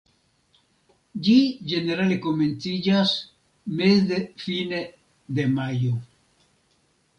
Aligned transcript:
Ĝi 1.27 1.35
ĝenerale 1.71 2.17
komenciĝas 2.23 3.13
meze-fine 3.83 4.83
de 5.39 5.49
majo. 5.61 5.95